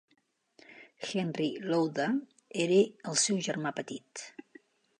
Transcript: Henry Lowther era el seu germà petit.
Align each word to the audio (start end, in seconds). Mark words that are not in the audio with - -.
Henry 1.09 1.49
Lowther 1.73 2.09
era 2.65 2.81
el 3.11 3.19
seu 3.25 3.43
germà 3.49 3.75
petit. 3.81 4.27